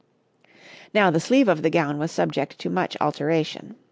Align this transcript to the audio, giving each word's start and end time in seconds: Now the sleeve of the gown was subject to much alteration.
Now 0.95 1.11
the 1.11 1.19
sleeve 1.19 1.47
of 1.47 1.61
the 1.61 1.69
gown 1.69 1.99
was 1.99 2.11
subject 2.11 2.57
to 2.57 2.71
much 2.71 2.97
alteration. 2.99 3.75